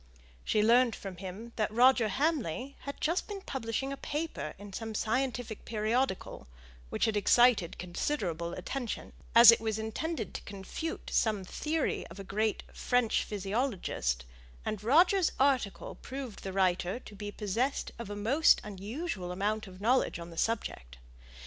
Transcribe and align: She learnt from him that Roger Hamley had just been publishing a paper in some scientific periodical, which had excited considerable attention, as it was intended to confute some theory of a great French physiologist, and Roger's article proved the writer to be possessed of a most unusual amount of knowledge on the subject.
She 0.43 0.63
learnt 0.63 0.95
from 0.95 1.17
him 1.17 1.53
that 1.57 1.69
Roger 1.71 2.07
Hamley 2.07 2.75
had 2.85 2.99
just 2.99 3.27
been 3.27 3.41
publishing 3.41 3.93
a 3.93 3.97
paper 3.97 4.55
in 4.57 4.73
some 4.73 4.95
scientific 4.95 5.63
periodical, 5.63 6.47
which 6.89 7.05
had 7.05 7.15
excited 7.15 7.77
considerable 7.77 8.53
attention, 8.55 9.13
as 9.35 9.51
it 9.51 9.61
was 9.61 9.77
intended 9.77 10.33
to 10.33 10.41
confute 10.41 11.11
some 11.13 11.43
theory 11.43 12.07
of 12.07 12.19
a 12.19 12.23
great 12.23 12.63
French 12.73 13.23
physiologist, 13.23 14.25
and 14.65 14.83
Roger's 14.83 15.33
article 15.39 15.93
proved 15.93 16.41
the 16.41 16.51
writer 16.51 16.99
to 17.01 17.13
be 17.13 17.31
possessed 17.31 17.91
of 17.99 18.09
a 18.09 18.15
most 18.15 18.59
unusual 18.63 19.31
amount 19.31 19.67
of 19.67 19.79
knowledge 19.79 20.17
on 20.17 20.31
the 20.31 20.35
subject. 20.37 20.97